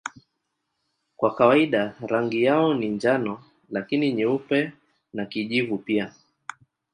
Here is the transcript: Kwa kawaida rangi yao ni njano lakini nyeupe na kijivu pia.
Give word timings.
Kwa 1.17 1.35
kawaida 1.35 1.95
rangi 2.07 2.43
yao 2.43 2.73
ni 2.73 2.89
njano 2.89 3.43
lakini 3.69 4.13
nyeupe 4.13 4.71
na 5.13 5.25
kijivu 5.25 5.77
pia. 5.77 6.13